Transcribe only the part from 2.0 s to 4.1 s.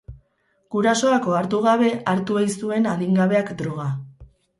hartu ei zuen adingabeak droga.